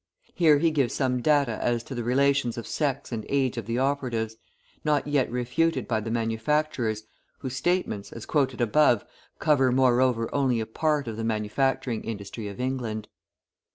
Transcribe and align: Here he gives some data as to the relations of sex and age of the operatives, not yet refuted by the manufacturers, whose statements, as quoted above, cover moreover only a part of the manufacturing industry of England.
Here 0.33 0.57
he 0.57 0.71
gives 0.71 0.95
some 0.95 1.21
data 1.21 1.59
as 1.61 1.83
to 1.83 1.93
the 1.93 2.03
relations 2.03 2.57
of 2.57 2.65
sex 2.65 3.11
and 3.11 3.23
age 3.29 3.55
of 3.55 3.67
the 3.67 3.77
operatives, 3.77 4.35
not 4.83 5.05
yet 5.05 5.29
refuted 5.31 5.87
by 5.87 5.99
the 5.99 6.09
manufacturers, 6.09 7.03
whose 7.37 7.55
statements, 7.55 8.11
as 8.11 8.25
quoted 8.25 8.61
above, 8.61 9.05
cover 9.37 9.71
moreover 9.71 10.27
only 10.33 10.59
a 10.59 10.65
part 10.65 11.07
of 11.07 11.17
the 11.17 11.23
manufacturing 11.23 12.03
industry 12.03 12.47
of 12.47 12.59
England. 12.59 13.09